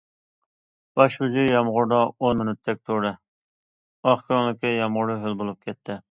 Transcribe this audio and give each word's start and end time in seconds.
باش 0.99 1.17
شۇجى 1.17 1.41
يامغۇردا 1.49 1.99
ئون 2.05 2.39
مىنۇتتەك 2.41 2.79
تۇردى، 2.89 3.11
ئاق 4.11 4.23
كۆڭلىكى 4.31 4.71
يامغۇردا 4.77 5.19
ھۆل 5.27 5.37
بولۇپ 5.43 5.69
كەتتى. 5.69 5.99